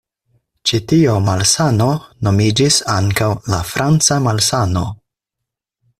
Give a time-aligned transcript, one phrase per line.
[0.69, 1.89] Ĉi tio malsano
[2.29, 4.87] nomiĝis ankaŭ la "franca malsano".